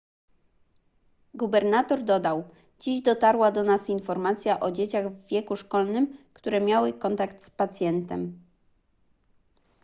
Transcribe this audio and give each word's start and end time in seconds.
gubernator 1.33 2.03
dodał 2.03 2.43
dziś 2.79 3.01
dotarła 3.01 3.51
do 3.51 3.63
nas 3.63 3.89
informacja 3.89 4.59
o 4.59 4.71
dzieciach 4.71 5.11
w 5.13 5.27
wieku 5.27 5.55
szkolnym 5.55 6.17
które 6.33 6.61
miały 6.61 6.93
kontakt 6.93 7.45
z 7.45 7.49
pacjentem 7.49 8.39